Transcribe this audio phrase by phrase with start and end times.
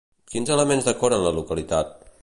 [0.35, 1.99] Quins elements decoren la localitat?